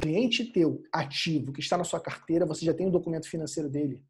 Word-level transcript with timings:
cliente 0.00 0.44
teu 0.44 0.82
ativo 0.92 1.52
que 1.52 1.60
está 1.60 1.76
na 1.76 1.84
sua 1.84 2.00
carteira, 2.00 2.46
você 2.46 2.64
já 2.64 2.74
tem 2.74 2.86
o 2.86 2.90
documento 2.90 3.28
financeiro 3.28 3.68
dele. 3.68 4.04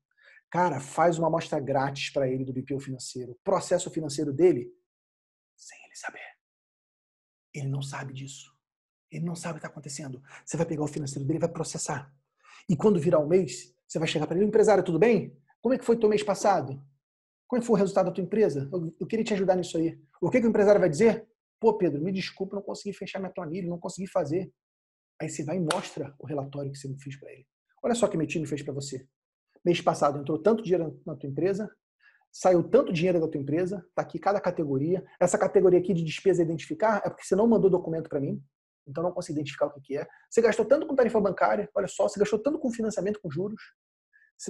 Cara, 0.50 0.80
faz 0.80 1.18
uma 1.18 1.28
amostra 1.28 1.58
grátis 1.58 2.10
para 2.10 2.28
ele 2.28 2.44
do 2.44 2.52
BPO 2.52 2.78
financeiro. 2.80 3.38
Processo 3.42 3.90
financeiro 3.90 4.32
dele, 4.32 4.70
sem 5.56 5.78
ele 5.84 5.94
saber. 5.94 6.20
Ele 7.54 7.68
não 7.68 7.82
sabe 7.82 8.12
disso. 8.12 8.52
Ele 9.10 9.24
não 9.24 9.34
sabe 9.34 9.52
o 9.52 9.54
que 9.54 9.58
está 9.60 9.68
acontecendo. 9.68 10.22
Você 10.44 10.56
vai 10.56 10.66
pegar 10.66 10.82
o 10.82 10.88
financeiro 10.88 11.26
dele 11.26 11.38
vai 11.38 11.48
processar. 11.48 12.14
E 12.68 12.76
quando 12.76 13.00
virar 13.00 13.18
o 13.18 13.24
um 13.24 13.28
mês, 13.28 13.74
você 13.86 13.98
vai 13.98 14.08
chegar 14.08 14.26
para 14.26 14.36
ele, 14.36 14.46
empresário, 14.46 14.84
tudo 14.84 14.98
bem? 14.98 15.36
Como 15.60 15.74
é 15.74 15.78
que 15.78 15.84
foi 15.84 15.96
o 15.96 16.00
teu 16.00 16.08
mês 16.08 16.22
passado? 16.22 16.82
Como 17.46 17.58
é 17.58 17.60
que 17.60 17.66
foi 17.66 17.76
o 17.76 17.78
resultado 17.78 18.06
da 18.06 18.12
tua 18.12 18.24
empresa? 18.24 18.68
Eu, 18.72 18.96
eu 18.98 19.06
queria 19.06 19.24
te 19.24 19.34
ajudar 19.34 19.56
nisso 19.56 19.76
aí. 19.76 20.00
O 20.20 20.30
que, 20.30 20.40
que 20.40 20.46
o 20.46 20.50
empresário 20.50 20.80
vai 20.80 20.88
dizer? 20.88 21.26
Pô, 21.60 21.74
Pedro, 21.76 22.02
me 22.02 22.10
desculpa, 22.10 22.56
não 22.56 22.62
consegui 22.62 22.96
fechar 22.96 23.18
minha 23.18 23.32
planilha, 23.32 23.68
não 23.68 23.78
consegui 23.78 24.06
fazer. 24.06 24.52
Aí 25.22 25.28
você 25.28 25.44
vai 25.44 25.56
e 25.56 25.60
mostra 25.60 26.12
o 26.18 26.26
relatório 26.26 26.72
que 26.72 26.76
você 26.76 26.92
fez 26.96 27.14
para 27.16 27.32
ele. 27.32 27.46
Olha 27.80 27.94
só 27.94 28.06
o 28.06 28.08
que 28.08 28.16
meu 28.16 28.26
time 28.26 28.44
fez 28.44 28.60
para 28.60 28.74
você. 28.74 29.06
Mês 29.64 29.80
passado 29.80 30.18
entrou 30.18 30.36
tanto 30.36 30.64
dinheiro 30.64 31.00
na 31.06 31.14
tua 31.14 31.28
empresa, 31.28 31.70
saiu 32.32 32.68
tanto 32.68 32.92
dinheiro 32.92 33.20
da 33.20 33.28
tua 33.28 33.40
empresa, 33.40 33.86
tá 33.94 34.02
aqui 34.02 34.18
cada 34.18 34.40
categoria. 34.40 35.04
Essa 35.20 35.38
categoria 35.38 35.78
aqui 35.78 35.94
de 35.94 36.02
despesa 36.02 36.42
identificar 36.42 37.02
é 37.04 37.08
porque 37.08 37.24
você 37.24 37.36
não 37.36 37.46
mandou 37.46 37.70
documento 37.70 38.08
para 38.08 38.18
mim, 38.18 38.42
então 38.84 39.00
não 39.00 39.12
consigo 39.12 39.38
identificar 39.38 39.66
o 39.66 39.80
que 39.80 39.96
é. 39.96 40.08
Você 40.28 40.42
gastou 40.42 40.66
tanto 40.66 40.88
com 40.88 40.96
tarifa 40.96 41.20
bancária, 41.20 41.70
olha 41.72 41.86
só, 41.86 42.08
você 42.08 42.18
gastou 42.18 42.40
tanto 42.40 42.58
com 42.58 42.72
financiamento 42.72 43.20
com 43.20 43.30
juros. 43.30 43.62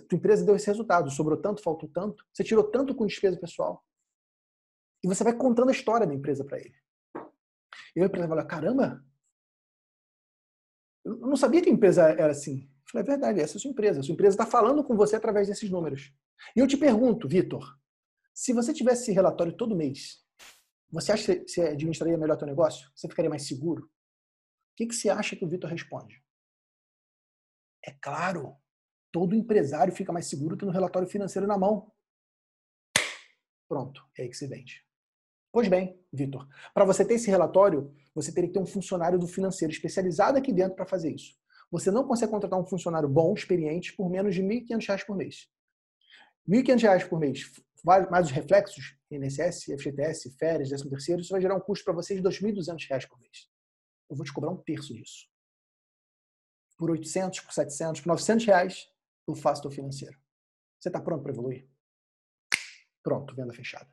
Tua 0.08 0.16
empresa 0.16 0.42
deu 0.42 0.56
esse 0.56 0.68
resultado, 0.68 1.10
sobrou 1.10 1.36
tanto, 1.36 1.62
faltou 1.62 1.90
tanto, 1.92 2.24
você 2.32 2.42
tirou 2.42 2.64
tanto 2.64 2.94
com 2.94 3.04
despesa 3.04 3.38
pessoal. 3.38 3.84
E 5.04 5.06
você 5.06 5.22
vai 5.22 5.36
contando 5.36 5.68
a 5.68 5.72
história 5.72 6.06
da 6.06 6.14
empresa 6.14 6.46
para 6.46 6.58
ele. 6.58 6.74
E 7.94 8.00
o 8.00 8.06
empresário 8.06 8.30
fala: 8.30 8.46
caramba, 8.46 9.04
eu 11.22 11.28
não 11.28 11.36
sabia 11.36 11.62
que 11.62 11.70
a 11.70 11.72
empresa 11.72 12.02
era 12.02 12.32
assim. 12.32 12.62
Eu 12.62 12.90
falei, 12.90 13.06
é 13.06 13.10
verdade, 13.10 13.40
essa 13.40 13.56
é 13.56 13.58
a 13.58 13.60
sua 13.60 13.70
empresa. 13.70 14.00
A 14.00 14.02
sua 14.02 14.12
empresa 14.12 14.34
está 14.34 14.44
falando 14.44 14.82
com 14.82 14.96
você 14.96 15.14
através 15.14 15.46
desses 15.46 15.70
números. 15.70 16.12
E 16.56 16.58
eu 16.58 16.66
te 16.66 16.76
pergunto, 16.76 17.28
Vitor, 17.28 17.64
se 18.34 18.52
você 18.52 18.74
tivesse 18.74 19.02
esse 19.02 19.12
relatório 19.12 19.56
todo 19.56 19.76
mês, 19.76 20.20
você 20.90 21.12
acha 21.12 21.36
que 21.36 21.48
você 21.48 21.60
administraria 21.62 22.18
melhor 22.18 22.36
teu 22.36 22.46
negócio? 22.46 22.90
Você 22.96 23.08
ficaria 23.08 23.30
mais 23.30 23.46
seguro? 23.46 23.84
O 23.84 23.90
que, 24.76 24.86
que 24.86 24.94
você 24.94 25.10
acha 25.10 25.36
que 25.36 25.44
o 25.44 25.48
Vitor 25.48 25.70
responde? 25.70 26.20
É 27.86 27.92
claro, 27.92 28.56
todo 29.12 29.36
empresário 29.36 29.94
fica 29.94 30.12
mais 30.12 30.26
seguro 30.26 30.56
tendo 30.56 30.70
um 30.70 30.72
relatório 30.72 31.08
financeiro 31.08 31.46
na 31.46 31.56
mão. 31.56 31.92
Pronto, 33.68 34.02
é 34.18 34.22
aí 34.22 34.28
que 34.28 34.46
vende. 34.46 34.84
Pois 35.52 35.68
bem, 35.68 36.02
Vitor, 36.10 36.48
para 36.72 36.86
você 36.86 37.04
ter 37.04 37.14
esse 37.14 37.30
relatório, 37.30 37.94
você 38.14 38.32
teria 38.32 38.48
que 38.48 38.54
ter 38.54 38.60
um 38.60 38.66
funcionário 38.66 39.18
do 39.18 39.28
financeiro 39.28 39.70
especializado 39.70 40.38
aqui 40.38 40.50
dentro 40.50 40.74
para 40.74 40.86
fazer 40.86 41.14
isso. 41.14 41.36
Você 41.70 41.90
não 41.90 42.06
consegue 42.06 42.32
contratar 42.32 42.58
um 42.58 42.66
funcionário 42.66 43.08
bom, 43.08 43.34
experiente, 43.34 43.94
por 43.94 44.08
menos 44.08 44.34
de 44.34 44.40
R$ 44.40 44.64
1.500 44.66 45.06
por 45.06 45.14
mês. 45.14 45.48
R$ 46.48 46.62
1.500 46.62 47.06
por 47.08 47.20
mês, 47.20 47.52
mais 47.84 48.26
os 48.26 48.32
reflexos, 48.32 48.96
INSS, 49.10 49.64
FGTS, 49.78 50.30
férias, 50.38 50.70
13 50.70 50.88
terceiro, 50.88 51.20
isso 51.20 51.30
vai 51.30 51.40
gerar 51.40 51.56
um 51.56 51.60
custo 51.60 51.84
para 51.84 51.94
você 51.94 52.14
de 52.14 52.22
R$ 52.22 52.28
2.200 52.28 53.06
por 53.08 53.18
mês. 53.20 53.50
Eu 54.08 54.16
vou 54.16 54.24
te 54.24 54.32
cobrar 54.32 54.50
um 54.50 54.56
terço 54.56 54.94
disso. 54.94 55.26
Por 56.78 56.90
800, 56.90 57.40
por 57.40 57.52
700, 57.52 58.00
por 58.00 58.08
900 58.08 58.46
reais, 58.46 58.88
eu 59.28 59.34
faço 59.34 59.62
teu 59.62 59.70
financeiro. 59.70 60.18
Você 60.80 60.88
está 60.88 61.00
pronto 61.00 61.22
para 61.22 61.32
evoluir? 61.32 61.68
Pronto, 63.02 63.34
venda 63.34 63.52
fechada. 63.52 63.88